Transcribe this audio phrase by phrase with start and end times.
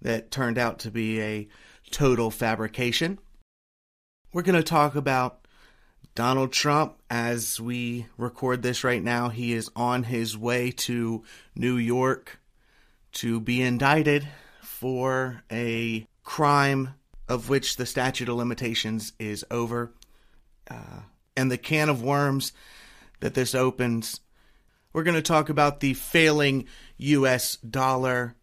[0.00, 1.48] that turned out to be a
[1.90, 3.18] total fabrication.
[4.32, 5.46] We're going to talk about
[6.14, 9.28] Donald Trump as we record this right now.
[9.28, 11.24] He is on his way to
[11.54, 12.40] New York
[13.12, 14.26] to be indicted
[14.62, 16.94] for a crime
[17.28, 19.92] of which the statute of limitations is over.
[20.70, 21.00] Uh,
[21.36, 22.52] and the can of worms
[23.20, 24.20] that this opens.
[24.92, 26.66] We're going to talk about the failing
[26.98, 28.34] US dollar.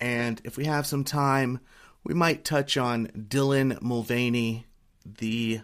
[0.00, 1.60] And if we have some time,
[2.02, 4.66] we might touch on Dylan Mulvaney,
[5.06, 5.60] the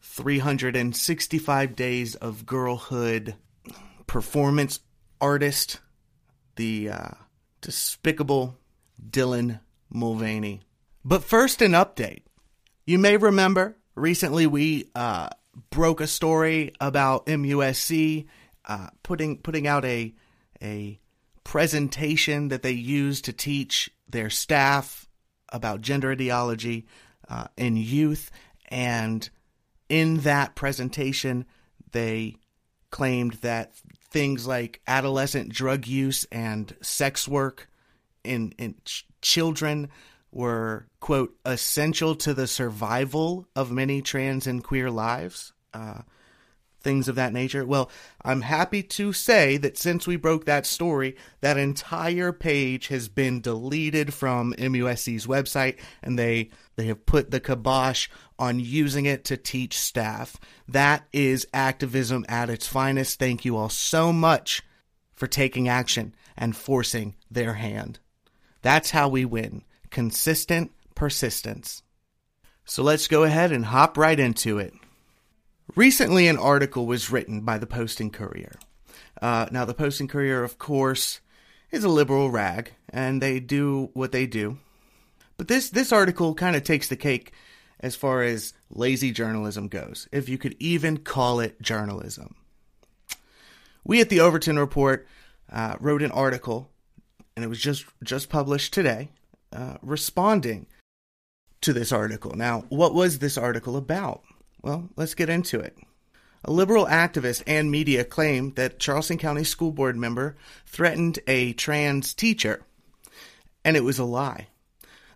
[0.00, 3.34] 365 Days of Girlhood
[4.06, 4.80] performance
[5.20, 5.80] artist,
[6.56, 7.08] the uh,
[7.60, 8.56] despicable
[9.10, 10.62] Dylan Mulvaney.
[11.04, 12.22] But first, an update.
[12.86, 15.28] You may remember recently we uh,
[15.70, 18.26] broke a story about MUSC
[18.66, 20.14] uh, putting putting out a
[20.62, 20.98] a
[21.44, 25.06] presentation that they use to teach their staff
[25.50, 26.86] about gender ideology
[27.28, 28.30] uh, in youth,
[28.68, 29.28] and
[29.90, 31.44] in that presentation,
[31.92, 32.36] they
[32.90, 33.74] claimed that
[34.10, 37.68] things like adolescent drug use and sex work
[38.22, 39.90] in in ch- children
[40.34, 46.02] were, quote, essential to the survival of many trans and queer lives, uh,
[46.80, 47.64] things of that nature.
[47.64, 47.90] Well,
[48.22, 53.40] I'm happy to say that since we broke that story, that entire page has been
[53.40, 58.08] deleted from MUSC's website, and they they have put the kibosh
[58.38, 60.36] on using it to teach staff.
[60.68, 63.18] That is activism at its finest.
[63.18, 64.62] Thank you all so much
[65.14, 68.00] for taking action and forcing their hand.
[68.60, 69.62] That's how we win
[69.94, 71.84] consistent persistence.
[72.64, 74.74] So let's go ahead and hop right into it.
[75.76, 78.56] Recently, an article was written by the Post and Courier.
[79.22, 81.20] Uh, now, the Post and Courier, of course,
[81.70, 84.58] is a liberal rag, and they do what they do.
[85.36, 87.32] But this this article kind of takes the cake
[87.78, 92.34] as far as lazy journalism goes, if you could even call it journalism.
[93.84, 95.06] We at the Overton Report
[95.52, 96.68] uh, wrote an article,
[97.36, 99.10] and it was just just published today
[99.54, 100.66] uh, responding
[101.60, 102.32] to this article.
[102.32, 104.22] Now, what was this article about?
[104.62, 105.78] Well, let's get into it.
[106.44, 112.12] A liberal activist and media claimed that Charleston County School Board member threatened a trans
[112.12, 112.62] teacher,
[113.64, 114.48] and it was a lie.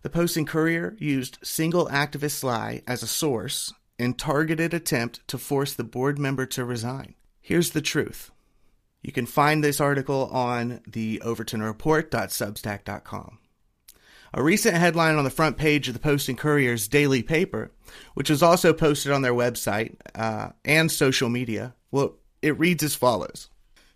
[0.02, 5.36] The Post and Courier used single activist lie as a source in targeted attempt to
[5.36, 7.14] force the board member to resign.
[7.40, 8.30] Here's the truth.
[9.02, 13.38] You can find this article on the overtonreport.substack.com.
[14.34, 17.70] A recent headline on the front page of the Post and Courier's daily paper,
[18.14, 22.94] which was also posted on their website uh, and social media, well, it reads as
[22.94, 23.48] follows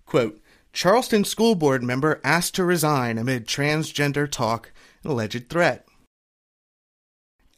[0.06, 0.40] Quote,
[0.72, 4.72] Charleston school board member asked to resign amid transgender talk
[5.02, 5.86] and alleged threat.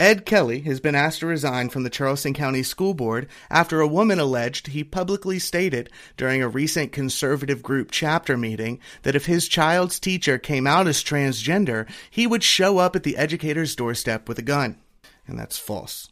[0.00, 3.86] Ed Kelley has been asked to resign from the Charleston County School Board after a
[3.86, 9.46] woman alleged he publicly stated during a recent conservative group chapter meeting that if his
[9.46, 14.38] child's teacher came out as transgender, he would show up at the educator's doorstep with
[14.38, 14.80] a gun.
[15.28, 16.10] And that's false.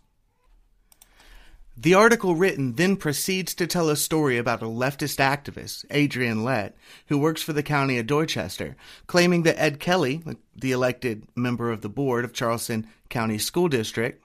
[1.76, 6.76] The article written then proceeds to tell a story about a leftist activist, Adrian Lett,
[7.06, 10.22] who works for the county of Dorchester, claiming that Ed Kelley,
[10.54, 14.22] the elected member of the board of Charleston County School District,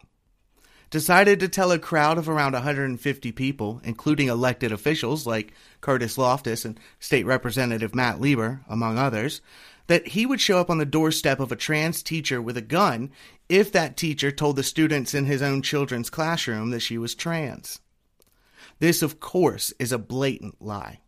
[0.90, 6.66] decided to tell a crowd of around 150 people, including elected officials like Curtis Loftis
[6.66, 9.40] and State Representative Matt Leber, among others,
[9.88, 13.12] that he would show up on the doorstep of a trans teacher with a gun
[13.50, 17.80] if that teacher told the students in his own children's classroom that she was trans.
[18.80, 21.00] This, of course, is a blatant lie.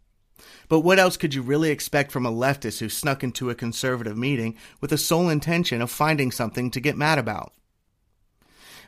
[0.67, 4.17] But what else could you really expect from a leftist who snuck into a conservative
[4.17, 7.53] meeting with the sole intention of finding something to get mad about?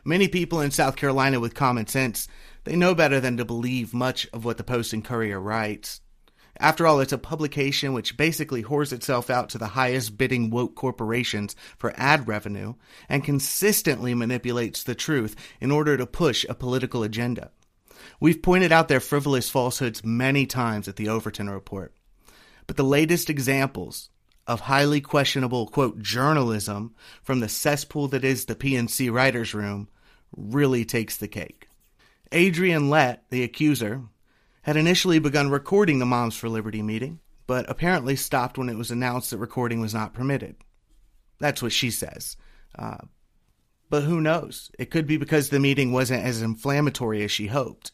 [0.03, 2.27] Many people in South Carolina with common sense,
[2.63, 6.01] they know better than to believe much of what the Post and Courier writes.
[6.61, 10.75] After all, it's a publication which basically whores itself out to the highest bidding woke
[10.75, 12.75] corporations for ad revenue
[13.09, 17.49] and consistently manipulates the truth in order to push a political agenda.
[18.19, 21.95] We've pointed out their frivolous falsehoods many times at the Overton Report.
[22.67, 24.11] But the latest examples
[24.45, 26.93] of highly questionable, quote, journalism
[27.23, 29.87] from the cesspool that is the PNC writer's room
[30.37, 31.69] really takes the cake.
[32.31, 34.03] Adrian Lett, the accuser,
[34.63, 38.91] had initially begun recording the Moms for Liberty meeting, but apparently stopped when it was
[38.91, 40.55] announced that recording was not permitted.
[41.39, 42.37] That's what she says.
[42.77, 42.97] Uh,
[43.89, 44.71] but who knows?
[44.79, 47.91] It could be because the meeting wasn't as inflammatory as she hoped.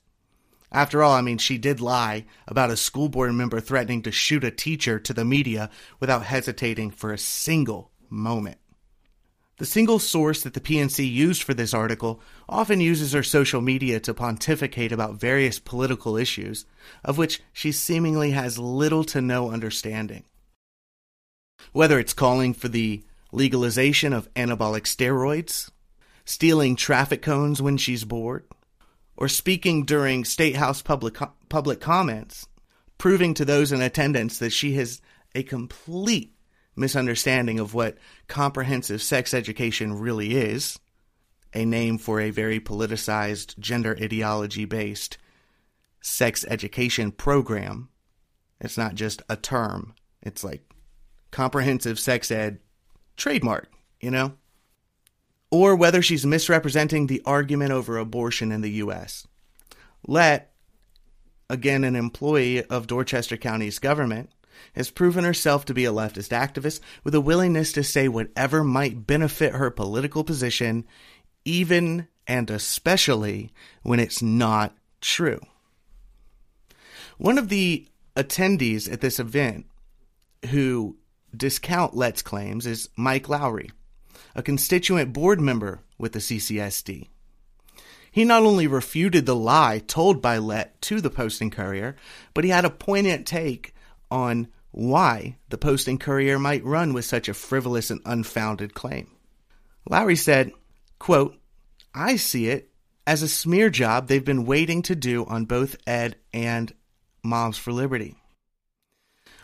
[0.71, 4.43] After all, I mean, she did lie about a school board member threatening to shoot
[4.43, 8.57] a teacher to the media without hesitating for a single moment.
[9.57, 13.99] The single source that the PNC used for this article often uses her social media
[14.01, 16.65] to pontificate about various political issues,
[17.03, 20.25] of which she seemingly has little to no understanding.
[21.71, 25.71] Whether it's calling for the legalization of anabolic steroids,
[26.23, 28.45] stealing traffic cones when she's bored,
[29.15, 31.17] or speaking during State House public,
[31.49, 32.47] public comments,
[32.99, 35.01] proving to those in attendance that she has
[35.33, 36.36] a complete
[36.77, 37.97] misunderstanding of what
[38.27, 40.79] comprehensive sex education really is,
[41.53, 45.17] a name for a very politicized, gender ideology based
[46.01, 47.89] sex education program.
[48.61, 50.63] It's not just a term, it's like
[51.31, 52.59] comprehensive sex ed
[53.15, 54.33] trademark, you know?
[55.49, 59.25] Or whether she's misrepresenting the argument over abortion in the U.S.
[60.05, 60.51] Let,
[61.49, 64.29] again an employee of Dorchester County's government,
[64.75, 69.07] has proven herself to be a leftist activist with a willingness to say whatever might
[69.07, 70.85] benefit her political position,
[71.45, 73.51] even and especially
[73.83, 75.39] when it's not true.
[77.17, 79.65] One of the attendees at this event
[80.49, 80.97] who
[81.35, 83.71] discount Lett's claims is Mike Lowry,
[84.35, 87.07] a constituent board member with the CCSD.
[88.11, 91.95] He not only refuted the lie told by Lett to the Post and Courier,
[92.33, 93.73] but he had a poignant take
[94.11, 99.09] on why the Post and Courier might run with such a frivolous and unfounded claim.
[99.89, 100.51] Lowry said,
[100.99, 101.35] quote,
[101.93, 102.69] I see it
[103.07, 106.73] as a smear job they've been waiting to do on both Ed and
[107.23, 108.15] Moms for Liberty.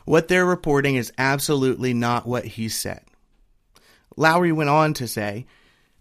[0.06, 3.04] What they're reporting is absolutely not what he said.
[4.18, 5.45] Lowry went on to say,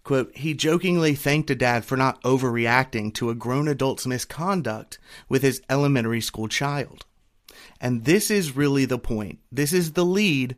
[0.03, 4.99] quote, he jokingly thanked a dad for not overreacting to a grown adult's misconduct
[5.29, 7.05] with his elementary school child.
[7.79, 9.39] And this is really the point.
[9.51, 10.55] This is the lead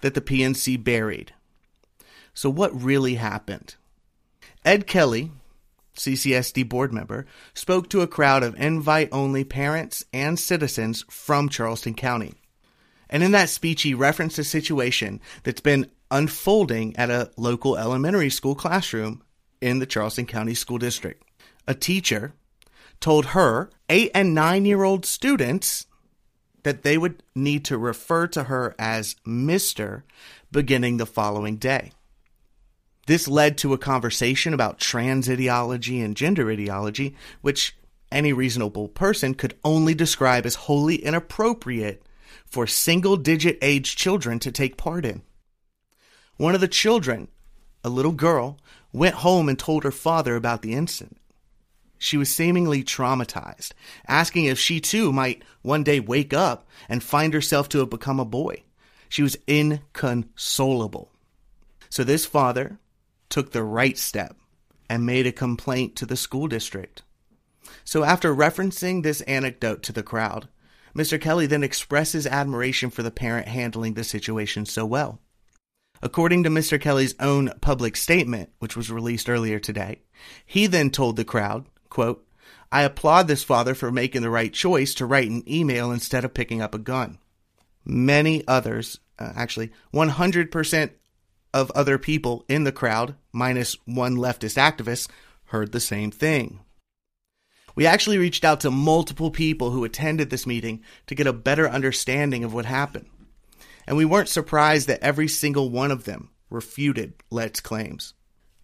[0.00, 1.32] that the PNC buried.
[2.34, 3.76] So, what really happened?
[4.64, 5.30] Ed Kelley,
[5.96, 11.94] CCSD board member, spoke to a crowd of invite only parents and citizens from Charleston
[11.94, 12.34] County.
[13.08, 18.30] And in that speech, he referenced a situation that's been unfolding at a local elementary
[18.30, 19.22] school classroom
[19.60, 21.22] in the Charleston County School District.
[21.66, 22.34] A teacher
[23.00, 25.86] told her eight and nine year old students
[26.64, 30.02] that they would need to refer to her as Mr.
[30.50, 31.92] beginning the following day.
[33.06, 37.76] This led to a conversation about trans ideology and gender ideology, which
[38.10, 42.02] any reasonable person could only describe as wholly inappropriate
[42.46, 45.22] for single digit age children to take part in.
[46.36, 47.28] One of the children,
[47.82, 48.58] a little girl,
[48.92, 51.18] went home and told her father about the incident.
[52.04, 53.72] She was seemingly traumatized,
[54.06, 58.20] asking if she too might one day wake up and find herself to have become
[58.20, 58.62] a boy.
[59.08, 61.10] She was inconsolable.
[61.88, 62.78] So this father
[63.30, 64.36] took the right step
[64.86, 67.00] and made a complaint to the school district.
[67.84, 70.48] So after referencing this anecdote to the crowd,
[70.94, 71.18] Mr.
[71.18, 75.20] Kelley then expresses admiration for the parent handling the situation so well.
[76.02, 76.78] According to Mr.
[76.78, 80.02] Kelley's own public statement, which was released earlier today,
[80.44, 82.26] he then told the crowd Quote,
[82.72, 86.34] I applaud this father for making the right choice to write an email instead of
[86.34, 87.18] picking up a gun.
[87.84, 90.90] Many others, uh, actually, 100%
[91.52, 95.08] of other people in the crowd, minus one leftist activist,
[95.44, 96.58] heard the same thing.
[97.76, 101.68] We actually reached out to multiple people who attended this meeting to get a better
[101.68, 103.06] understanding of what happened.
[103.86, 108.14] And we weren't surprised that every single one of them refuted Lett's claims.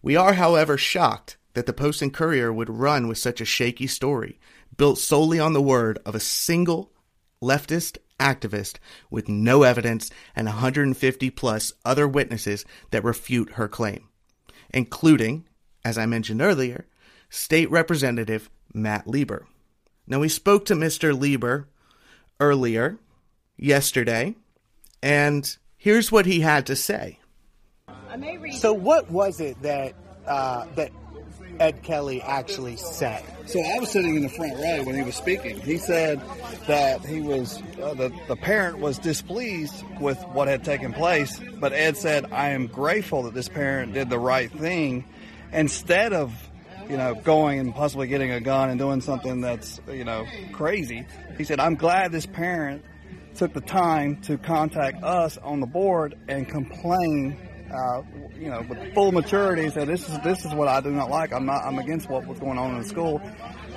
[0.01, 3.87] We are, however, shocked that the Post and Courier would run with such a shaky
[3.87, 4.39] story,
[4.77, 6.91] built solely on the word of a single
[7.41, 8.77] leftist activist
[9.09, 14.07] with no evidence and 150 plus other witnesses that refute her claim,
[14.73, 15.45] including,
[15.83, 16.85] as I mentioned earlier,
[17.29, 19.45] State Representative Matt Leber.
[20.07, 21.17] Now, we spoke to Mr.
[21.17, 21.65] Leber
[22.39, 22.97] earlier
[23.57, 24.35] yesterday,
[25.01, 27.19] and here's what he had to say.
[28.59, 29.95] So, what was it that
[30.27, 30.91] uh, that
[31.61, 33.23] Ed Kelley actually said?
[33.45, 35.61] So I was sitting in the front row when he was speaking.
[35.61, 36.19] He said
[36.67, 41.71] that he was uh, the the parent was displeased with what had taken place, but
[41.71, 45.05] Ed said, "I am grateful that this parent did the right thing,
[45.51, 46.33] instead of."
[46.89, 51.05] You know, going and possibly getting a gun and doing something that's, you know, crazy.
[51.37, 52.83] He said, I'm glad this parent
[53.35, 57.37] took the time to contact us on the board and complain
[57.71, 58.01] uh,
[58.37, 61.33] you know, with full maturity, said this is this is what I do not like.
[61.33, 63.21] I'm not I'm against what was going on in the school.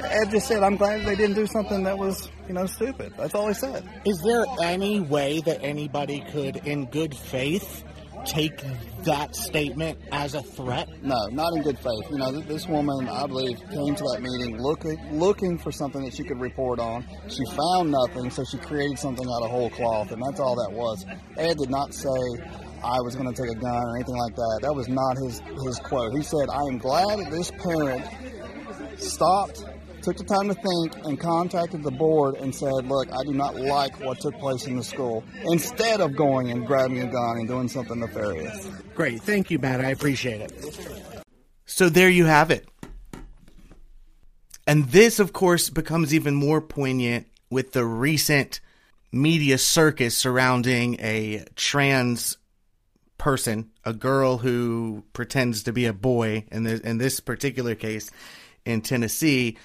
[0.03, 3.15] Ed just said, I'm glad they didn't do something that was, you know, stupid.
[3.17, 3.89] That's all he said.
[4.05, 7.85] Is there any way that anybody could, in good faith,
[8.25, 8.63] take
[9.05, 10.89] that statement as a threat?
[11.03, 12.11] No, not in good faith.
[12.11, 16.15] You know, this woman, I believe, came to that meeting looking looking for something that
[16.15, 17.07] she could report on.
[17.29, 20.73] She found nothing, so she created something out of whole cloth, and that's all that
[20.73, 21.05] was.
[21.37, 22.09] Ed did not say
[22.85, 24.59] I was going to take a gun or anything like that.
[24.63, 26.13] That was not his his quote.
[26.13, 28.05] He said, "I am glad that this parent
[28.99, 29.65] stopped."
[30.03, 33.57] Took the time to think and contacted the board and said, Look, I do not
[33.57, 37.49] like what took place in the school, instead of going and grabbing a gun and
[37.49, 38.69] doing something nefarious.
[38.95, 39.23] Great.
[39.23, 39.83] Thank you, Matt.
[39.83, 41.25] I appreciate it.
[41.65, 42.69] So there you have it.
[44.67, 48.61] And this, of course, becomes even more poignant with the recent
[49.11, 52.37] media circus surrounding a trans
[53.25, 58.11] person, a girl who pretends to be a boy in this, in this particular case
[58.67, 59.57] in Tennessee,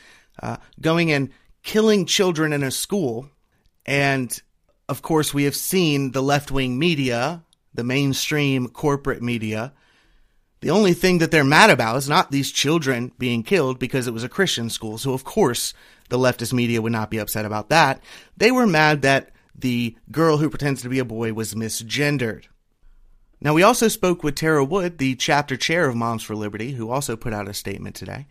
[0.41, 1.29] uh, going and
[1.61, 3.29] killing children in a school.
[3.85, 4.41] And
[4.87, 9.73] of course, we have seen the left wing media, the mainstream corporate media.
[10.61, 14.13] The only thing that they're mad about is not these children being killed because it
[14.13, 14.97] was a Christian school.
[14.97, 15.73] So, of course,
[16.07, 18.01] the leftist media would not be upset about that.
[18.37, 22.45] They were mad that the girl who pretends to be a boy was misgendered.
[23.41, 26.89] Now, we also spoke with Tara Wood, the chapter chair of Moms for Liberty, who
[26.89, 28.27] also put out a statement today.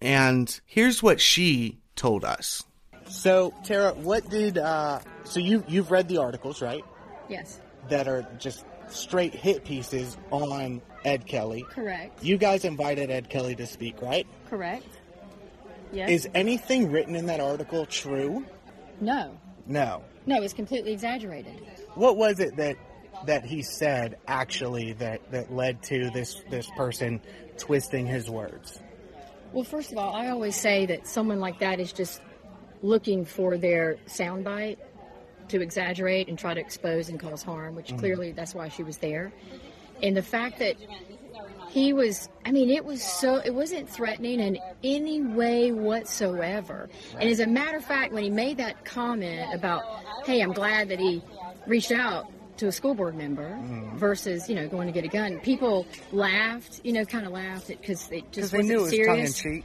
[0.00, 2.64] And here's what she told us.
[3.08, 6.84] So, Tara, what did uh, so you you've read the articles, right?
[7.28, 7.60] Yes.
[7.88, 11.64] That are just straight hit pieces on Ed Kelley.
[11.70, 12.22] Correct.
[12.22, 14.26] You guys invited Ed Kelley to speak, right?
[14.48, 14.86] Correct.
[15.92, 16.10] Yes.
[16.10, 18.44] Is anything written in that article true?
[19.00, 19.38] no.
[19.66, 20.02] No.
[20.24, 21.54] No, it's completely exaggerated.
[21.94, 22.76] What was it that
[23.26, 27.20] that he said actually that that led to this this person
[27.56, 28.80] twisting his words?
[29.52, 32.20] Well, first of all, I always say that someone like that is just
[32.82, 34.76] looking for their soundbite
[35.48, 37.98] to exaggerate and try to expose and cause harm, which mm-hmm.
[37.98, 39.32] clearly that's why she was there.
[40.02, 40.76] And the fact that
[41.68, 46.88] he was, I mean, it was so, it wasn't threatening in any way whatsoever.
[47.18, 49.82] And as a matter of fact, when he made that comment about,
[50.24, 51.22] hey, I'm glad that he
[51.66, 53.58] reached out to a school board member
[53.94, 57.68] versus, you know, going to get a gun, people laughed, you know, kind of laughed
[57.68, 59.64] because it just they wasn't knew it was tongue in serious.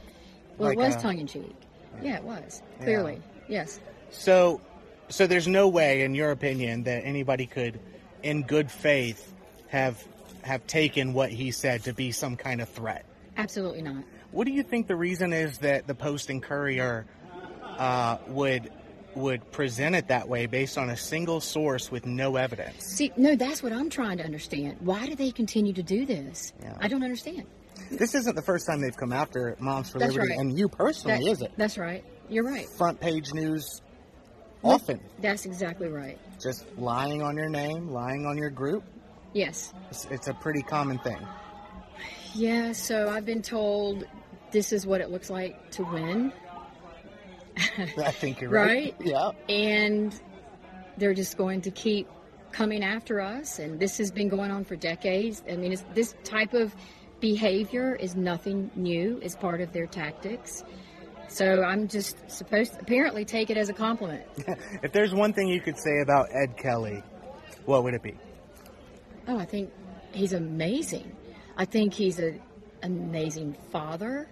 [0.58, 1.54] Well, Like, it was uh, tongue in cheek.
[2.02, 2.62] Yeah, it was.
[2.82, 3.20] Clearly.
[3.48, 3.80] Yes.
[4.10, 4.60] So,
[5.08, 7.78] so there's no way, in your opinion, that anybody could,
[8.22, 9.32] in good faith,
[9.68, 10.02] have
[10.42, 13.06] have taken what he said to be some kind of threat.
[13.36, 14.04] Absolutely not.
[14.30, 17.06] What do you think the reason is that the Post and Courier
[17.62, 18.70] uh, would
[19.16, 22.84] would present it that way based on a single source with no evidence?
[22.84, 24.76] See, no, that's what I'm trying to understand.
[24.80, 26.52] Why do they continue to do this?
[26.62, 26.76] Yeah.
[26.80, 27.44] I don't understand.
[27.90, 30.40] This isn't the first time they've come after Moms for That's Liberty, right.
[30.40, 31.52] and you personally, That- is it?
[31.56, 32.04] That's right.
[32.28, 32.66] You're right.
[32.68, 33.82] Front page news
[34.62, 35.00] often.
[35.20, 36.18] That's exactly right.
[36.42, 38.82] Just lying on your name, lying on your group.
[39.32, 39.72] Yes.
[39.90, 41.18] It's, it's a pretty common thing.
[42.34, 44.04] Yeah, so I've been told
[44.50, 46.32] this is what it looks like to win.
[47.78, 48.94] I think you're right.
[48.98, 49.06] Right?
[49.06, 49.30] Yeah.
[49.48, 50.18] And
[50.96, 52.08] they're just going to keep
[52.52, 53.58] coming after us.
[53.58, 55.42] And this has been going on for decades.
[55.50, 56.74] I mean, it's, this type of
[57.20, 60.62] behavior is nothing new, it's part of their tactics.
[61.28, 64.24] So I'm just supposed to apparently take it as a compliment.
[64.82, 67.02] If there's one thing you could say about Ed Kelley,
[67.64, 68.14] what would it be?
[69.26, 69.70] Oh, I think
[70.12, 71.16] he's amazing.
[71.56, 72.40] I think he's an
[72.82, 74.28] amazing father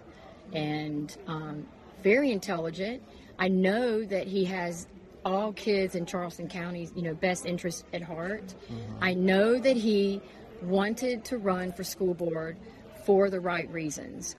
[0.53, 1.65] and um,
[2.03, 3.01] very intelligent.
[3.39, 4.87] I know that he has
[5.25, 8.53] all kids in Charleston County's, you know, best interest at heart.
[8.71, 9.03] Mm-hmm.
[9.03, 10.21] I know that he
[10.61, 12.57] wanted to run for school board
[13.05, 14.35] for the right reasons.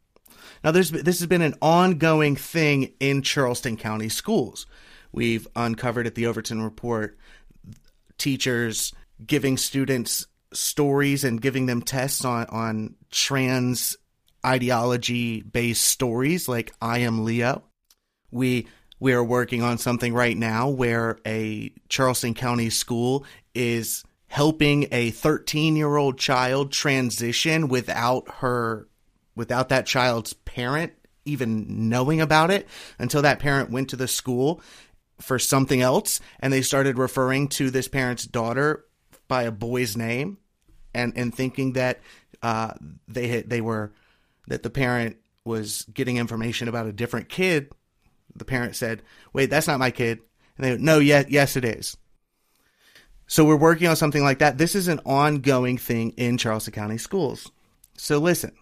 [0.63, 4.67] Now, there's this has been an ongoing thing in Charleston County schools.
[5.13, 7.17] We've uncovered at the Overton Report
[8.19, 8.93] teachers
[9.25, 13.97] giving students stories and giving them tests on on trans
[14.45, 17.63] ideology based stories like I am Leo.
[18.31, 18.67] We
[19.01, 23.25] We are working on something right now where a Charleston County school
[23.55, 28.89] is helping a 13 year old child transition without her,
[29.37, 30.93] without that child's parent
[31.25, 34.61] even knowing about it until that parent went to the school
[35.21, 38.85] for something else and they started referring to this parent's daughter
[39.29, 40.39] by a boy's name
[40.93, 42.01] and, and thinking that
[42.43, 42.73] uh,
[43.09, 43.93] they they were
[44.49, 47.73] that the parent was getting information about a different kid.
[48.35, 50.21] The parent said, "Wait, that's not my kid."
[50.57, 51.97] And they, went, "No, yes, yes, it is."
[53.27, 54.59] So we're working on something like that.
[54.59, 57.51] This is an ongoing thing in Charleston County schools.
[57.97, 58.53] So listen,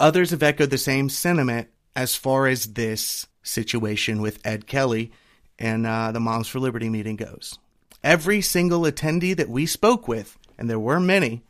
[0.00, 5.12] others have echoed the same sentiment as far as this situation with Ed Kelley
[5.58, 7.58] and uh, the Moms for Liberty meeting goes.
[8.02, 11.42] Every single attendee that we spoke with, and there were many,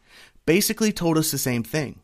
[0.44, 2.00] basically told us the same thing.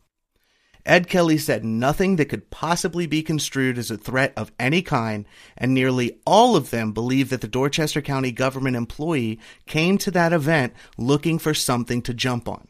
[0.85, 5.27] Ed Kelley said nothing that could possibly be construed as a threat of any kind,
[5.57, 10.33] and nearly all of them believe that the Dorchester County government employee came to that
[10.33, 12.67] event looking for something to jump on.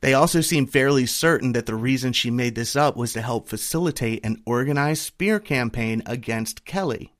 [0.00, 3.48] They also seem fairly certain that the reason she made this up was to help
[3.48, 7.12] facilitate an organized spear campaign against Kelley.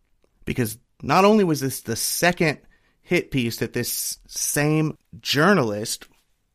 [0.45, 2.59] Because not only was this the second
[3.03, 6.07] hit piece that this same journalist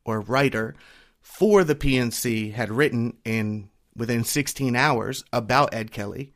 [0.06, 0.76] or writer
[1.44, 6.32] for the PNC had written in within 16 hours about Ed Kelley,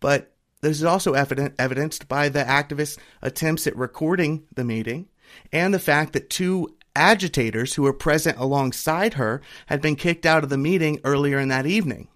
[0.00, 0.32] but
[0.62, 5.10] this is also evident, evidenced by the activists' attempts at recording the meeting
[5.52, 10.42] and the fact that two agitators who were present alongside her had been kicked out
[10.42, 12.08] of the meeting earlier in that evening.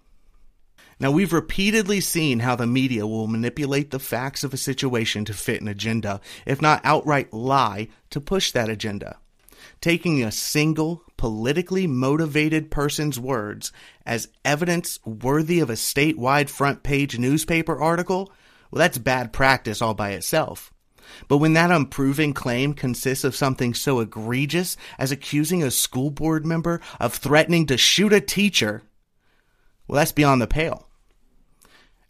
[0.99, 5.33] Now, we've repeatedly seen how the media will manipulate the facts of a situation to
[5.35, 9.19] fit an agenda, if not outright lie to push that agenda
[9.79, 13.71] taking a single politically motivated person's words
[14.05, 18.31] as evidence worthy of a statewide front page newspaper article,
[18.71, 20.73] well, that's bad practice all by itself.
[21.27, 26.45] But when that unproven claim consists of something so egregious as accusing a school board
[26.45, 28.83] member of threatening to shoot a teacher,
[29.87, 30.87] well, that's beyond the pale.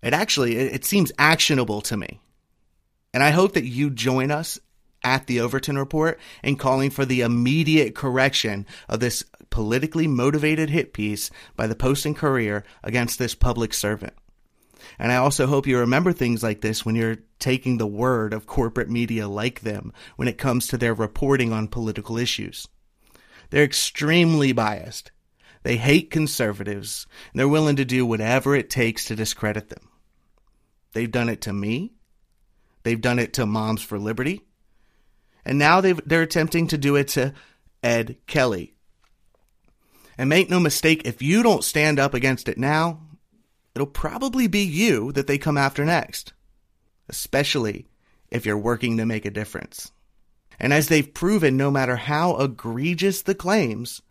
[0.01, 2.19] It actually, it seems actionable to me.
[3.13, 4.59] And I hope that you join us
[5.03, 10.93] at the Overton Report and calling for the immediate correction of this politically motivated hit
[10.93, 14.13] piece by the Post and Courier against this public servant.
[14.97, 18.47] And I also hope you remember things like this when you're taking the word of
[18.47, 22.67] corporate media like them when it comes to their reporting on political issues.
[23.49, 25.11] They're extremely biased.
[25.63, 29.89] They hate conservatives, and they're willing to do whatever it takes to discredit them.
[30.93, 31.93] They've done it to me.
[32.83, 34.41] They've done it to Moms for Liberty.
[35.45, 37.33] And now they they're attempting to do it to
[37.83, 38.75] Ed Kelley.
[40.17, 43.01] And make no mistake, if you don't stand up against it now,
[43.73, 46.33] it'll probably be you that they come after next,
[47.09, 47.87] especially
[48.29, 49.91] if you're working to make a difference.
[50.59, 54.01] And as they've proven, no matter how egregious the claims,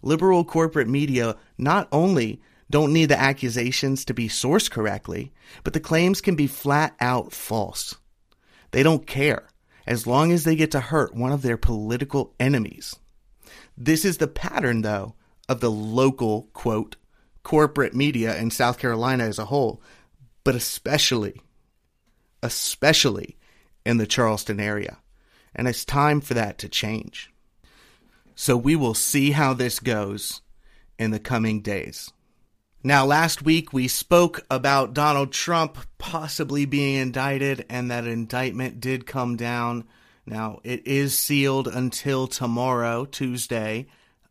[0.00, 5.32] liberal corporate media not only don't need the accusations to be sourced correctly,
[5.64, 7.94] but the claims can be flat out false.
[8.70, 9.48] They don't care
[9.88, 12.94] as long as they get to hurt one of their political enemies.
[13.74, 15.14] This is the pattern, though,
[15.48, 16.96] of the local, quote,
[17.42, 19.80] corporate media in South Carolina as a whole,
[20.44, 21.40] but especially,
[22.42, 23.38] especially
[23.86, 24.98] in the Charleston area.
[25.54, 27.32] And it's time for that to change.
[28.34, 30.42] So we will see how this goes
[30.98, 32.12] in the coming days.
[32.84, 39.04] Now, last week we spoke about Donald Trump possibly being indicted, and that indictment did
[39.04, 39.84] come down.
[40.24, 43.88] Now, it is sealed until tomorrow, Tuesday,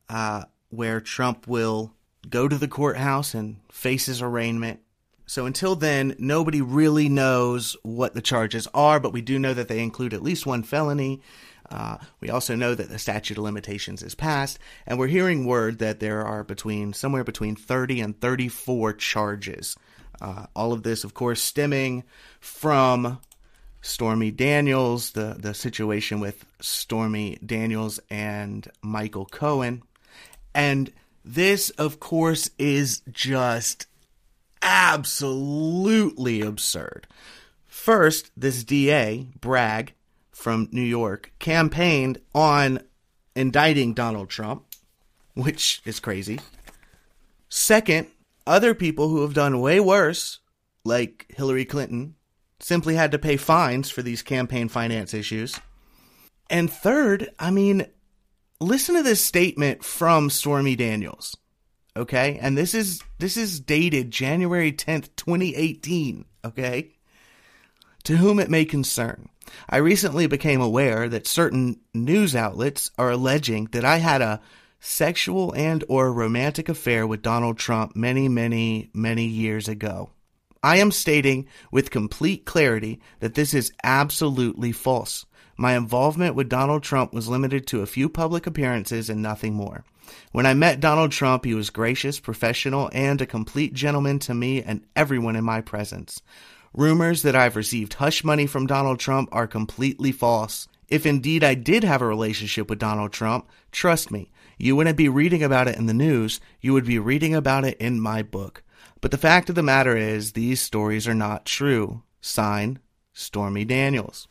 [0.07, 1.93] uh, where Trump will
[2.29, 4.79] go to the courthouse and face his arraignment.
[5.25, 9.67] So until then, nobody really knows what the charges are, but we do know that
[9.67, 11.21] they include at least one felony
[11.69, 15.79] uh, we also know that the statute of limitations is passed, and we're hearing word
[15.79, 19.75] that there are between somewhere between 30 and 34 charges.
[20.21, 22.03] Uh, all of this, of course, stemming
[22.39, 23.19] from
[23.81, 29.83] Stormy Daniels, the, the situation with Stormy Daniels and Michael Cohen.
[30.55, 30.91] And
[31.23, 33.85] this, of course, is just
[34.61, 37.07] absolutely absurd.
[37.65, 39.93] First, this DA, Bragg,
[40.37, 42.79] from New York campaigned on
[43.35, 44.65] indicting Donald Trump,
[45.33, 46.39] which is crazy.
[47.49, 48.07] Second,
[48.45, 50.39] other people who have done way worse,
[50.85, 52.13] like Hillary Clinton,
[52.59, 55.59] simply had to pay fines for these campaign finance issues.
[56.51, 57.87] And third, I mean,
[58.59, 61.35] listen to this statement from Stormy Daniels.
[61.95, 62.37] Okay?
[62.39, 66.91] And this is this is dated January 10th, 2018, okay?
[68.07, 69.27] To whom it may concern,
[69.69, 74.39] I recently became aware that certain news outlets are alleging that I had a
[74.79, 80.11] sexual and or romantic affair with Donald Trump many, many, many years ago.
[80.63, 85.25] I am stating with complete clarity that this is absolutely false.
[85.57, 89.83] My involvement with Donald Trump was limited to a few public appearances and nothing more.
[90.31, 94.63] When I met Donald Trump, he was gracious, professional, and a complete gentleman to me
[94.63, 96.21] and everyone in my presence.
[96.77, 100.67] Rumors that I've received hush money from Donald Trump are completely false.
[100.87, 105.09] If indeed I did have a relationship with Donald Trump, trust me, you wouldn't be
[105.09, 108.61] reading about it in the news, you would be reading about it in my book.
[109.01, 112.03] But the fact of the matter is, these stories are not true.
[112.21, 112.77] Sign,
[113.11, 114.27] Stormy Daniels.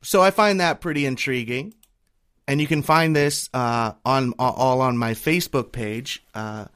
[0.00, 1.74] So I find that pretty intriguing.
[2.46, 6.24] And you can find this uh, on all on my Facebook page.
[6.34, 6.66] Uh,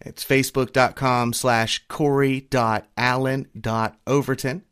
[0.00, 4.62] it's facebook.com slash corey.allen.overton.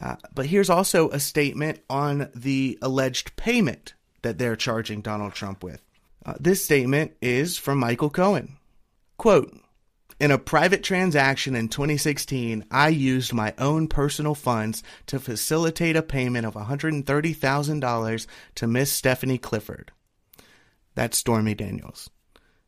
[0.00, 5.62] Uh, but here's also a statement on the alleged payment that they're charging Donald Trump
[5.62, 5.80] with.
[6.26, 8.56] Uh, this statement is from Michael Cohen.
[9.16, 9.56] Quote,
[10.20, 16.02] in a private transaction in 2016, I used my own personal funds to facilitate a
[16.02, 19.92] payment of $130,000 to Miss Stephanie Clifford.
[20.94, 22.10] That's Stormy Daniels.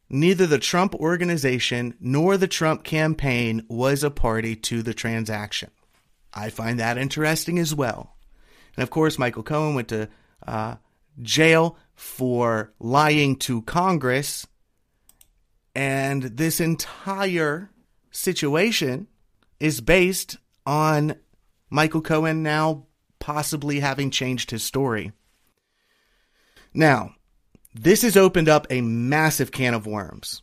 [0.08, 5.70] Neither the Trump organization nor the Trump campaign was a party to the transaction.
[6.32, 8.16] I find that interesting as well.
[8.76, 10.08] And of course, Michael Cohen went to
[10.46, 10.76] uh,
[11.20, 14.46] jail for lying to Congress.
[15.74, 17.70] And this entire
[18.10, 19.08] situation
[19.58, 21.16] is based on
[21.68, 22.86] Michael Cohen now
[23.18, 25.10] possibly having changed his story.
[26.72, 27.15] Now,
[27.80, 30.42] this has opened up a massive can of worms.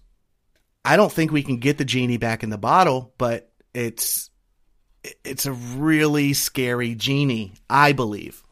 [0.86, 4.30] I don't think we can get the genie back in the bottle, but it's
[5.24, 8.44] it's a really scary genie, I believe.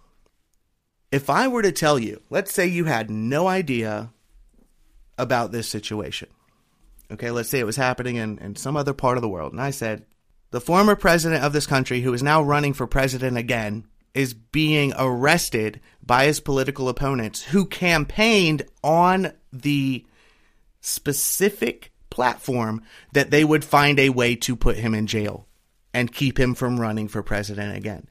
[1.12, 4.12] If I were to tell you, let's say you had no idea
[5.18, 6.30] about this situation.
[7.12, 9.52] Okay, let's say it was happening in, in some other part of the world.
[9.52, 10.06] And I said,
[10.52, 14.94] the former president of this country, who is now running for president again, is being
[14.98, 20.06] arrested by his political opponents who campaigned on the
[20.82, 22.82] specific platform
[23.14, 25.48] that they would find a way to put him in jail
[25.94, 28.08] and keep him from running for president again.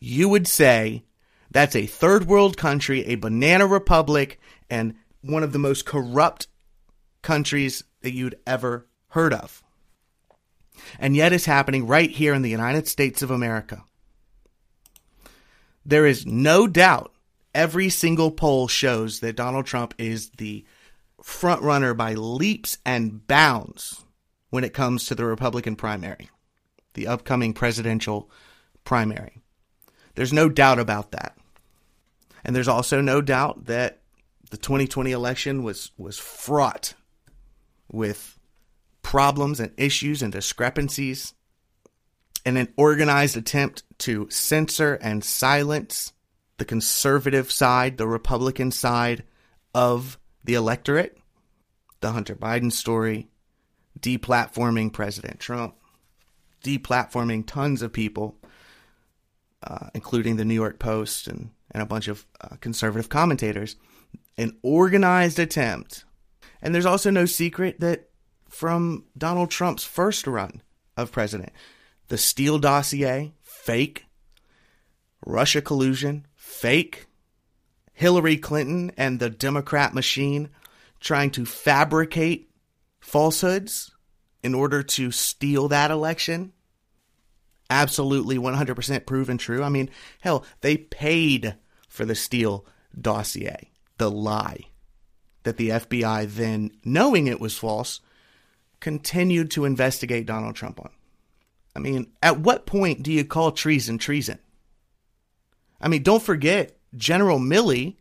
[0.00, 1.04] You would say
[1.50, 6.48] that's a third world country, a banana republic, and one of the most corrupt
[7.22, 9.62] countries that you'd ever heard of.
[10.98, 13.84] And yet it's happening right here in the United States of America.
[15.86, 17.14] There is no doubt
[17.54, 20.64] every single poll shows that Donald Trump is the
[21.22, 24.04] front runner by leaps and bounds
[24.50, 26.28] when it comes to the Republican primary,
[26.94, 28.28] the upcoming presidential
[28.82, 29.40] primary.
[30.16, 31.38] There's no doubt about that.
[32.44, 34.00] And there's also no doubt that
[34.50, 36.94] the 2020 election was was fraught
[37.92, 38.40] with
[39.02, 41.32] problems and issues and discrepancies
[42.46, 46.12] in an organized attempt to censor and silence
[46.58, 49.24] the conservative side, the Republican side
[49.74, 51.18] of the electorate.
[52.00, 53.26] The Hunter Biden story,
[53.98, 55.74] deplatforming President Trump,
[56.62, 58.36] deplatforming tons of people,
[59.64, 63.74] uh, including the New York Post and, and a bunch of uh, conservative commentators.
[64.38, 66.04] An organized attempt.
[66.62, 68.10] And there's also no secret that
[68.48, 70.62] from Donald Trump's first run
[70.96, 71.52] of president,
[72.08, 74.06] the Steele dossier, fake.
[75.24, 77.06] Russia collusion, fake.
[77.92, 80.50] Hillary Clinton and the Democrat machine
[81.00, 82.50] trying to fabricate
[83.00, 83.90] falsehoods
[84.42, 86.52] in order to steal that election.
[87.70, 89.62] Absolutely 100% proven true.
[89.62, 89.90] I mean,
[90.20, 91.56] hell, they paid
[91.88, 92.66] for the Steele
[93.00, 94.66] dossier, the lie
[95.46, 98.00] that the FBI then, knowing it was false,
[98.80, 100.90] continued to investigate Donald Trump on.
[101.76, 104.38] I mean, at what point do you call treason treason?
[105.80, 107.96] I mean, don't forget General Milley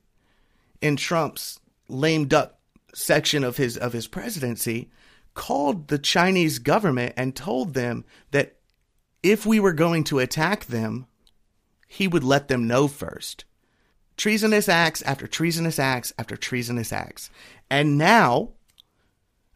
[0.82, 1.60] in Trump's
[1.90, 2.56] lame duck
[2.94, 4.90] section of his of his presidency
[5.34, 8.56] called the Chinese government and told them that
[9.22, 11.08] if we were going to attack them,
[11.88, 13.44] he would let them know first.
[14.16, 17.30] Treasonous acts after treasonous acts after treasonous acts.
[17.70, 18.52] And now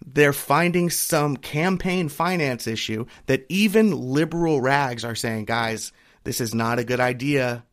[0.05, 5.91] they're finding some campaign finance issue that even liberal rags are saying, guys,
[6.23, 7.65] this is not a good idea.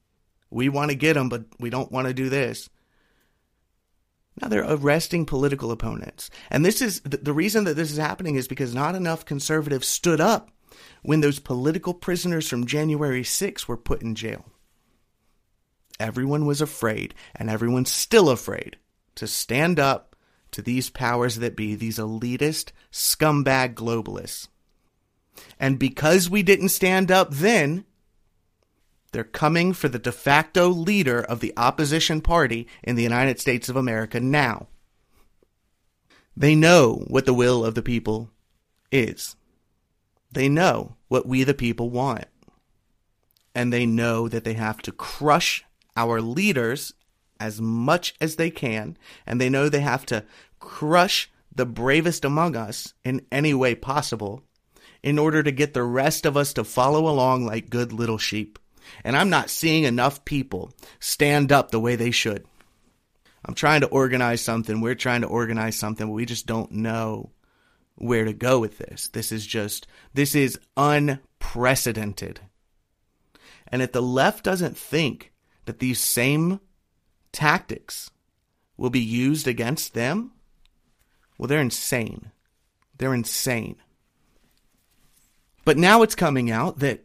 [0.50, 2.68] We want to get them, but we don't want to do this.
[4.40, 6.30] Now they're arresting political opponents.
[6.50, 10.20] And this is the reason that this is happening is because not enough conservatives stood
[10.20, 10.50] up
[11.02, 14.44] when those political prisoners from January 6 were put in jail.
[15.98, 18.76] Everyone was afraid, and everyone's still afraid,
[19.14, 20.15] to stand up
[20.56, 24.48] to these powers that be, these elitist, scumbag globalists.
[25.60, 27.84] And because we didn't stand up then,
[29.12, 33.68] they're coming for the de facto leader of the opposition party in the United States
[33.68, 34.68] of America now.
[36.34, 38.30] They know what the will of the people
[38.90, 39.36] is.
[40.32, 42.24] They know what we the people want.
[43.54, 45.66] And they know that they have to crush
[45.98, 46.94] our leaders
[47.38, 48.96] as much as they can.
[49.26, 50.24] And they know they have to
[50.58, 54.42] crush the bravest among us in any way possible
[55.02, 58.58] in order to get the rest of us to follow along like good little sheep.
[59.04, 62.46] And I'm not seeing enough people stand up the way they should.
[63.44, 64.80] I'm trying to organize something.
[64.80, 67.30] We're trying to organize something, but we just don't know
[67.94, 69.08] where to go with this.
[69.08, 72.40] This is just, this is unprecedented.
[73.68, 75.32] And if the left doesn't think
[75.64, 76.60] that these same
[77.32, 78.10] tactics
[78.76, 80.32] will be used against them,
[81.38, 82.30] well, they're insane.
[82.98, 83.76] They're insane.
[85.64, 87.04] But now it's coming out that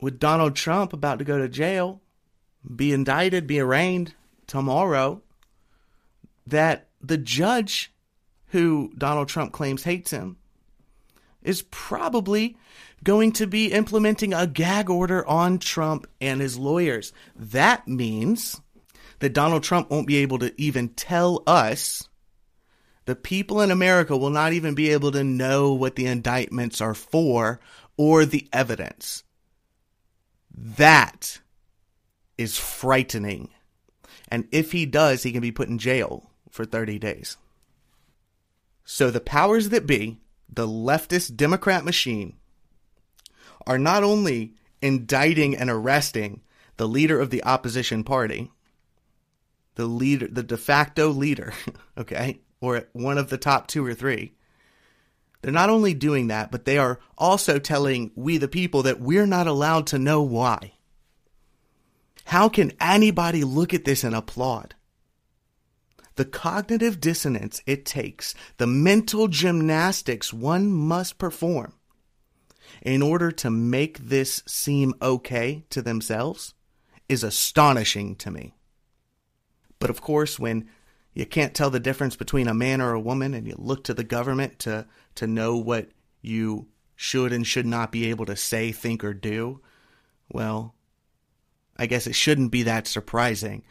[0.00, 2.00] with Donald Trump about to go to jail,
[2.74, 4.14] be indicted, be arraigned
[4.46, 5.22] tomorrow,
[6.46, 7.92] that the judge
[8.48, 10.36] who Donald Trump claims hates him
[11.42, 12.56] is probably
[13.02, 17.12] going to be implementing a gag order on Trump and his lawyers.
[17.36, 18.60] That means
[19.18, 22.08] that Donald Trump won't be able to even tell us.
[23.06, 26.94] The people in America will not even be able to know what the indictments are
[26.94, 27.60] for
[27.96, 29.24] or the evidence.
[30.56, 31.40] That
[32.38, 33.50] is frightening.
[34.28, 37.36] And if he does, he can be put in jail for 30 days.
[38.84, 42.36] So the powers that be, the leftist Democrat machine,
[43.66, 46.42] are not only indicting and arresting
[46.76, 48.50] the leader of the opposition party,
[49.76, 51.52] the leader, the de facto leader,
[51.98, 54.34] okay, or one of the top two or three.
[55.42, 59.26] They're not only doing that, but they are also telling we the people that we're
[59.26, 60.72] not allowed to know why.
[62.26, 64.74] How can anybody look at this and applaud?
[66.16, 71.74] the cognitive dissonance it takes, the mental gymnastics one must perform
[72.82, 76.54] in order to make this seem okay to themselves
[77.08, 78.54] is astonishing to me.
[79.78, 80.68] But of course, when
[81.14, 83.94] you can't tell the difference between a man or a woman and you look to
[83.94, 85.88] the government to, to know what
[86.22, 89.60] you should and should not be able to say, think, or do,
[90.32, 90.74] well,
[91.76, 93.62] I guess it shouldn't be that surprising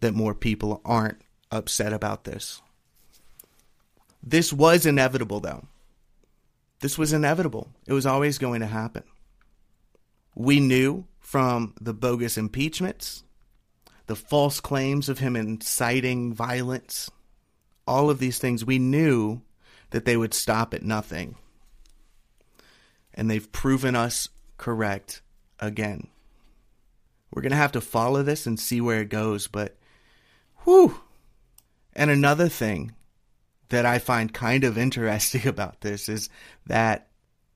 [0.00, 1.20] that more people aren't
[1.50, 2.62] upset about this.
[4.22, 5.66] This was inevitable, though.
[6.80, 7.70] This was inevitable.
[7.86, 9.04] It was always going to happen.
[10.34, 13.24] We knew from the bogus impeachments,
[14.06, 17.10] the false claims of him inciting violence,
[17.86, 19.42] all of these things, we knew
[19.90, 21.36] that they would stop at nothing.
[23.14, 25.22] And they've proven us correct
[25.58, 26.08] again.
[27.30, 29.76] We're going to have to follow this and see where it goes, but
[30.64, 31.00] whew,
[31.94, 32.92] and another thing
[33.68, 36.28] that I find kind of interesting about this is
[36.66, 37.08] that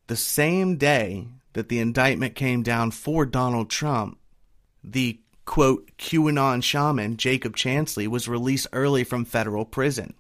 [0.06, 4.18] the same day that the indictment came down for Donald Trump,
[4.82, 10.14] the quote QAnon shaman Jacob Chansley was released early from federal prison.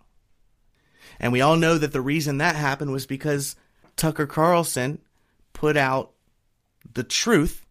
[1.20, 3.54] And we all know that the reason that happened was because
[3.94, 4.98] Tucker Carlson
[5.52, 6.10] put out
[6.94, 7.64] the truth,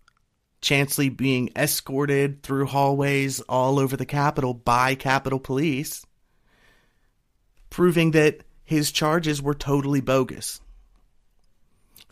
[0.61, 6.05] Chansley being escorted through hallways all over the Capitol by Capitol Police
[7.69, 10.61] proving that his charges were totally bogus.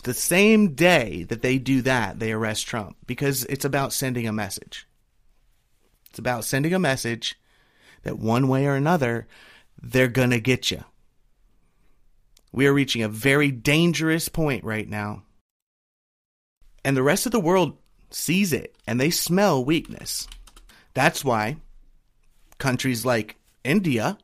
[0.04, 4.34] The same day that they do that, they arrest Trump because it's about sending a
[4.34, 4.87] message.
[6.18, 7.40] It's about sending a message
[8.02, 9.28] that one way or another,
[9.80, 10.84] they're going to get you.
[12.52, 15.22] We are reaching a very dangerous point right now.
[16.84, 17.78] And the rest of the world
[18.10, 20.28] sees it and they smell weakness.
[20.96, 21.58] That's why
[22.58, 24.18] countries like India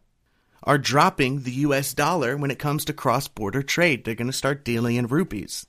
[0.63, 4.03] are dropping the US dollar when it comes to cross border trade.
[4.03, 5.67] They're going to start dealing in rupees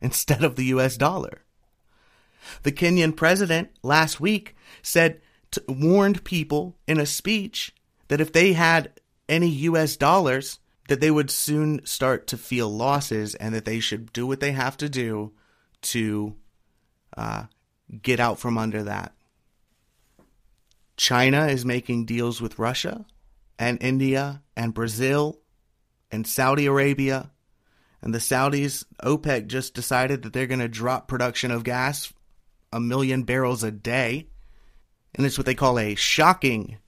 [0.00, 1.42] instead of the US dollar.
[2.62, 5.20] The Kenyan president last week said,
[5.52, 7.74] to, warned people in a speech
[8.08, 8.92] that if they had
[9.28, 14.12] any US dollars, that they would soon start to feel losses and that they should
[14.12, 15.32] do what they have to do
[15.82, 16.34] to
[17.16, 17.44] uh,
[18.02, 19.14] get out from under that.
[20.96, 23.06] China is making deals with Russia
[23.58, 25.38] and India and Brazil
[26.10, 27.30] and Saudi Arabia
[28.00, 32.12] And the Saudis, OPEC, just decided that they're going to drop production of gas
[32.72, 34.28] a million barrels a day.
[35.14, 36.78] And it's what they call a shocking,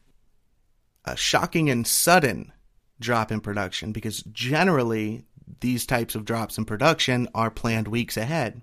[1.04, 2.52] a shocking and sudden
[3.00, 5.24] drop in production because generally
[5.60, 8.60] these types of drops in production are planned weeks ahead.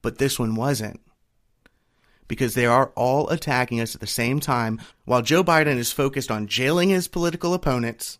[0.00, 1.00] But this one wasn't.
[2.28, 6.30] Because they are all attacking us at the same time while Joe Biden is focused
[6.30, 8.18] on jailing his political opponents,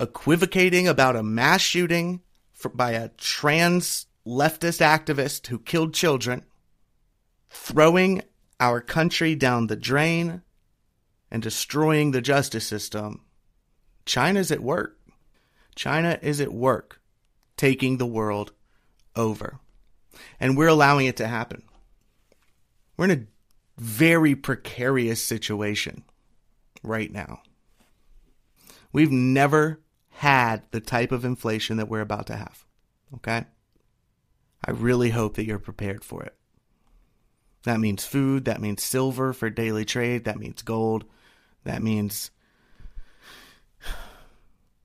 [0.00, 6.44] equivocating about a mass shooting for, by a trans leftist activist who killed children,
[7.50, 8.22] throwing
[8.62, 10.40] our country down the drain,
[11.32, 13.22] and destroying the justice system.
[14.06, 15.00] China's at work.
[15.74, 17.00] China is at work
[17.56, 18.52] taking the world
[19.16, 19.58] over.
[20.38, 21.64] And we're allowing it to happen.
[22.96, 23.26] We're in a
[23.82, 26.04] very precarious situation
[26.84, 27.42] right now.
[28.92, 32.64] We've never had the type of inflation that we're about to have.
[33.14, 33.44] Okay?
[34.64, 36.36] I really hope that you're prepared for it.
[37.64, 41.04] That means food, that means silver for daily trade, that means gold,
[41.64, 42.30] that means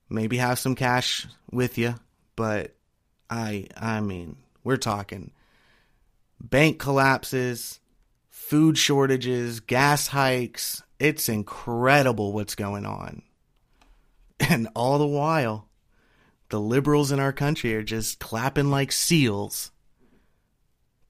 [0.08, 1.94] maybe have some cash with you,
[2.36, 2.74] but
[3.28, 5.32] I I mean, we're talking
[6.40, 7.80] bank collapses,
[8.28, 10.82] food shortages, gas hikes.
[10.98, 13.22] It's incredible what's going on.
[14.40, 15.68] And all the while,
[16.50, 19.72] the liberals in our country are just clapping like seals.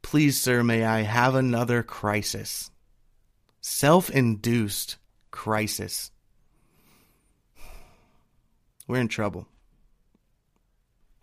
[0.02, 2.70] Please, sir, may I have another crisis?
[3.60, 4.96] Self induced
[5.30, 6.10] crisis.
[8.86, 9.46] We're in trouble.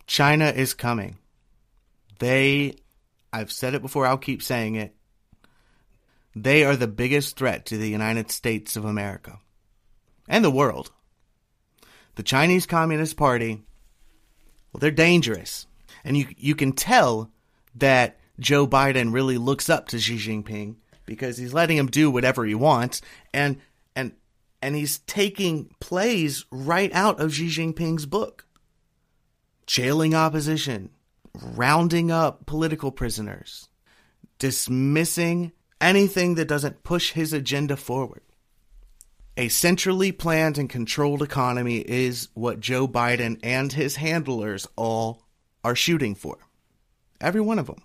[0.06, 1.18] China is coming.
[2.18, 2.76] They,
[3.32, 4.94] I've said it before, I'll keep saying it.
[6.34, 9.40] They are the biggest threat to the United States of America
[10.28, 10.92] and the world.
[12.14, 13.62] The Chinese Communist Party,
[14.72, 15.66] well, they're dangerous.
[16.04, 17.30] And you, you can tell
[17.74, 22.44] that Joe Biden really looks up to Xi Jinping because he's letting him do whatever
[22.44, 23.00] he wants.
[23.32, 23.58] And,
[23.94, 24.12] and,
[24.60, 28.46] and he's taking plays right out of Xi Jinping's book
[29.66, 30.90] jailing opposition,
[31.34, 33.68] rounding up political prisoners,
[34.38, 38.22] dismissing anything that doesn't push his agenda forward.
[39.36, 45.24] A centrally planned and controlled economy is what Joe Biden and his handlers all
[45.62, 46.38] are shooting for.
[47.20, 47.82] Every one of them.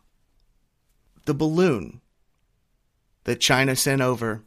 [1.26, 2.02] The balloon
[3.24, 4.44] that China sent over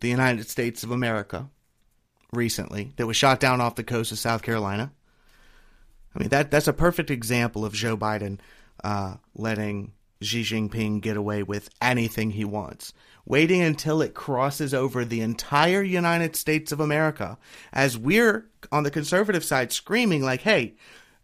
[0.00, 1.48] the United States of America
[2.32, 4.92] recently that was shot down off the coast of South Carolina.
[6.14, 8.38] I mean that that's a perfect example of Joe Biden
[8.82, 12.94] uh, letting Xi Jinping get away with anything he wants,
[13.26, 17.36] waiting until it crosses over the entire United States of America,
[17.72, 20.76] as we're on the conservative side screaming like, "Hey,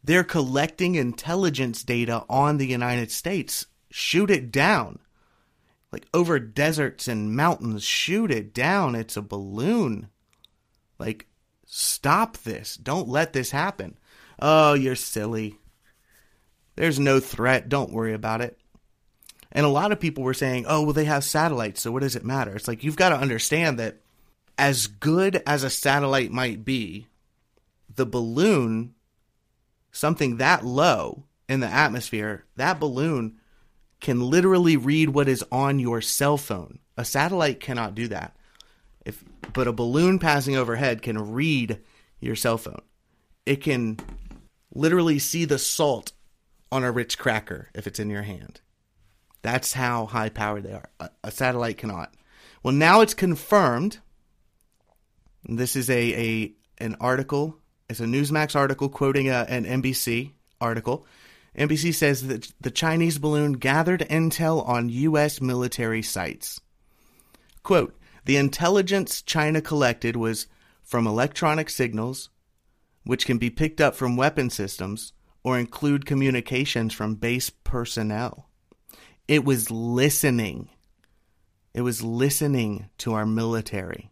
[0.05, 3.67] they're collecting intelligence data on the United States.
[3.93, 4.99] Shoot it down."
[5.93, 8.95] Like over deserts and mountains, shoot it down.
[8.95, 10.09] It's a balloon.
[10.99, 11.27] Like,
[11.67, 12.77] stop this.
[12.77, 13.99] Don't let this happen.
[14.41, 15.59] Oh, you're silly.
[16.77, 17.69] There's no threat.
[17.69, 18.59] Don't worry about it.
[19.51, 22.17] And a lot of people were saying, oh, well, they have satellites, so what does
[22.17, 22.57] it matter?
[22.57, 24.01] It's like you've got to understand that
[24.57, 27.07] as good as a satellite might be,
[27.95, 28.95] the balloon,
[29.91, 33.39] something that low in the atmosphere, that balloon
[34.03, 36.81] can literally read what is on your cell phone.
[36.99, 38.37] A satellite cannot do that.
[39.07, 41.79] If but a balloon passing overhead can read
[42.21, 42.83] your cell phone.
[43.47, 43.99] It can
[44.75, 46.13] literally see the salt
[46.71, 48.61] on a Ritz cracker if it's in your hand.
[49.43, 50.91] That's how high powered they are.
[51.01, 52.15] A, a satellite cannot.
[52.63, 53.99] Well, now it's confirmed.
[55.45, 57.59] This is a, a an article.
[57.89, 61.07] It's a Newsmax article quoting a, an NBC article.
[61.57, 65.41] NBC says that the Chinese balloon gathered intel on U.S.
[65.41, 66.61] military sites.
[67.63, 70.47] Quote, the intelligence China collected was
[70.83, 72.31] from electronic signals,
[73.05, 75.13] which can be picked up from weapon systems
[75.45, 78.49] or include communications from base personnel.
[79.29, 80.71] It was listening.
[81.75, 84.11] It was listening to our military.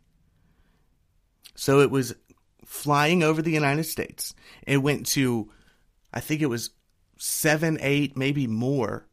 [1.55, 2.15] So it was
[2.65, 4.35] flying over the United States.
[4.67, 5.51] It went to,
[6.13, 6.71] I think it was
[7.21, 9.07] seven, eight, maybe more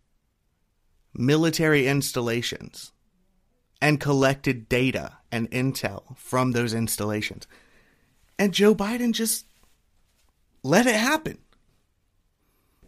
[1.14, 2.94] military installations
[3.82, 7.48] and collected data and intel from those installations.
[8.40, 9.46] And Joe Biden just
[10.64, 11.40] let it happen.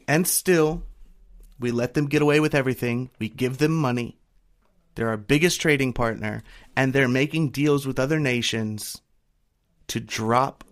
[0.07, 0.83] And still,
[1.59, 3.09] we let them get away with everything.
[3.19, 4.17] We give them money.
[4.95, 6.43] They're our biggest trading partner,
[6.75, 9.01] and they're making deals with other nations
[9.87, 10.63] to drop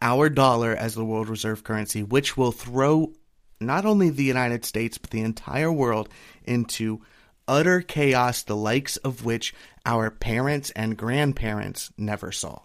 [0.00, 3.12] our dollar as the world reserve currency, which will throw
[3.60, 6.08] not only the United States, but the entire world
[6.44, 7.02] into
[7.46, 9.54] utter chaos, the likes of which
[9.86, 12.60] our parents and grandparents never saw.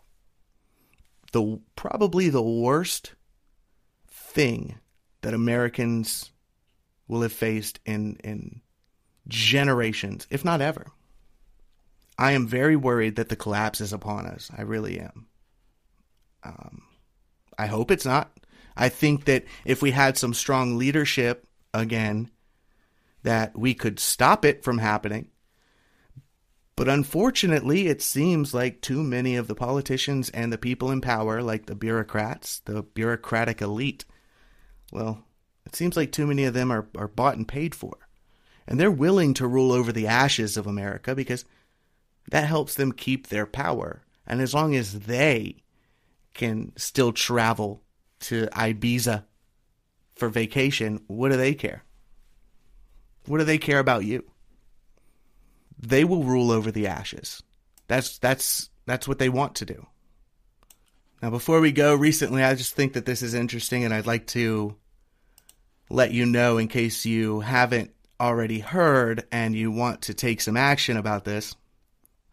[1.31, 3.13] The probably the worst
[4.07, 4.79] thing
[5.21, 6.31] that Americans
[7.07, 8.61] will have faced in in
[9.27, 10.87] generations, if not ever.
[12.17, 14.51] I am very worried that the collapse is upon us.
[14.55, 15.27] I really am.
[16.43, 16.83] Um,
[17.57, 18.31] I hope it's not.
[18.75, 22.29] I think that if we had some strong leadership again,
[23.23, 25.29] that we could stop it from happening.
[26.75, 31.41] But unfortunately, it seems like too many of the politicians and the people in power,
[31.41, 34.05] like the bureaucrats, the bureaucratic elite,
[34.91, 35.23] well,
[35.65, 37.97] it seems like too many of them are, are bought and paid for.
[38.67, 41.45] And they're willing to rule over the ashes of America because
[42.31, 44.03] that helps them keep their power.
[44.25, 45.63] And as long as they
[46.33, 47.82] can still travel
[48.23, 49.23] to Ibiza
[50.15, 51.83] for vacation, what do they care?
[53.25, 54.23] What do they care about you?
[55.79, 57.43] They will rule over the ashes.
[57.87, 59.87] That's that's that's what they want to do.
[61.21, 64.27] Now before we go, recently I just think that this is interesting and I'd like
[64.27, 64.75] to
[65.89, 70.57] let you know in case you haven't already heard and you want to take some
[70.57, 71.55] action about this.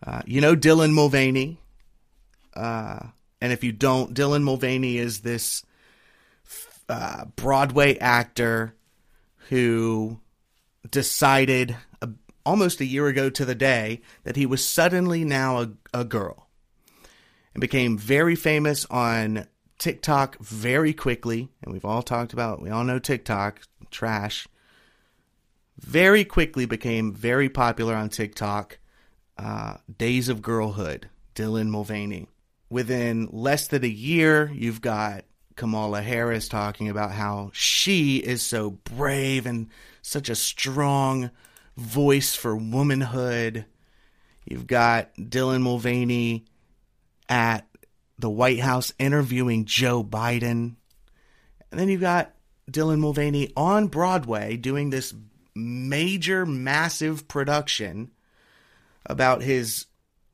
[0.05, 1.61] Uh, you know Dylan Mulvaney.
[2.55, 3.01] Uh,
[3.41, 5.65] and if you don't, Dylan Mulvaney is this
[6.91, 8.75] uh, Broadway actor
[9.49, 10.21] who
[10.91, 11.77] decided
[12.45, 16.49] almost a year ago to the day that he was suddenly now a, a girl
[17.55, 19.47] and became very famous on
[19.79, 21.49] TikTok very quickly.
[21.63, 24.47] And we've all talked about, we all know TikTok, trash.
[25.79, 28.79] Very quickly became very popular on TikTok.
[29.39, 32.29] Uh, Days of Girlhood, Dylan Mulvaney.
[32.69, 35.25] Within less than a year, you've got
[35.61, 39.69] Kamala Harris talking about how she is so brave and
[40.01, 41.31] such a strong
[41.77, 43.67] voice for womanhood.
[44.47, 46.47] You've got Dylan Mulvaney
[47.29, 47.67] at
[48.19, 50.77] the White House interviewing Joe Biden.
[51.71, 52.35] And then you've got
[52.71, 55.13] Dylan Mulvaney on Broadway doing this
[55.55, 58.13] major, massive production
[59.05, 59.85] about his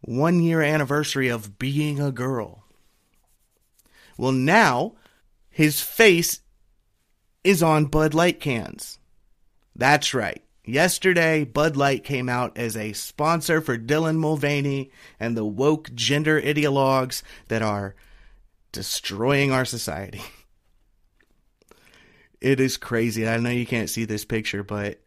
[0.02, 2.62] one year anniversary of being a girl.
[4.16, 4.94] Well, now
[5.56, 6.40] his face
[7.42, 8.98] is on Bud Light cans.
[9.74, 10.44] That's right.
[10.66, 16.38] Yesterday, Bud Light came out as a sponsor for Dylan Mulvaney and the woke gender
[16.42, 17.94] ideologues that are
[18.70, 20.20] destroying our society.
[22.38, 23.26] It is crazy.
[23.26, 25.00] I know you can't see this picture, but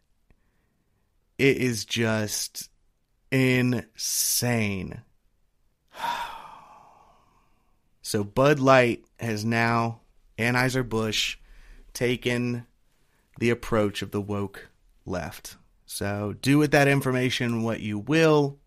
[1.38, 2.68] it is just
[3.30, 5.02] insane.
[8.02, 9.99] So Bud Light has now
[10.40, 11.36] Anheuser-Busch
[11.92, 12.66] taken
[13.38, 14.68] the approach of the woke
[15.04, 15.56] left.
[15.86, 18.58] So do with that information what you will.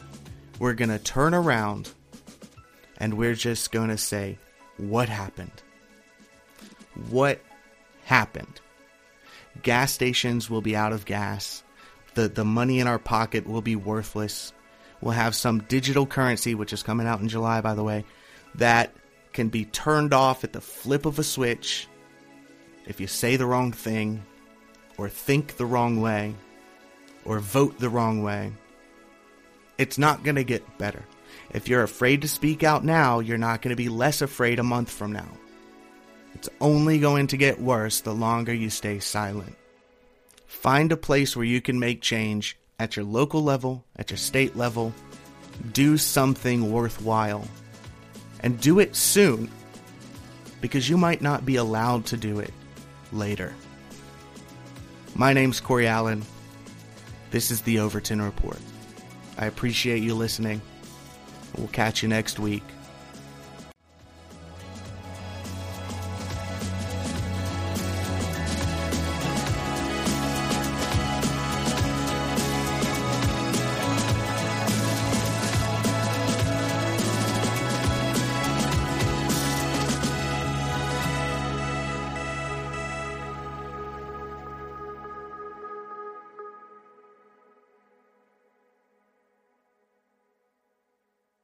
[0.59, 1.91] we're going to turn around
[2.97, 4.39] and we're just going to say,
[4.77, 5.63] What happened?
[7.11, 7.41] What
[8.05, 8.61] happened?
[9.63, 11.65] Gas stations will be out of gas.
[12.15, 14.53] The, the money in our pocket will be worthless
[15.03, 18.05] We'll have some digital currency, which is coming out in July, by the way,
[18.55, 18.95] that
[19.33, 21.89] can be turned off at the flip of a switch
[22.87, 24.23] if you say the wrong thing,
[25.03, 26.33] or think the wrong way,
[27.25, 28.53] or vote the wrong way.
[29.77, 31.05] It's not going to get better.
[31.51, 34.63] If you're afraid to speak out now, you're not going to be less afraid a
[34.63, 35.27] month from now.
[36.37, 39.57] It's only going to get worse the longer you stay silent.
[40.47, 44.55] Find a place where you can make change at your local level, at your state
[44.55, 44.95] level.
[45.73, 47.49] Do something worthwhile.
[48.39, 49.51] And do it soon
[50.61, 52.55] because you might not be allowed to do it
[53.13, 53.53] later.
[55.15, 56.25] My name's Corey Allen.
[57.31, 58.59] This is the Overton Report.
[59.37, 60.63] I appreciate you listening.
[61.57, 62.63] We'll catch you next week.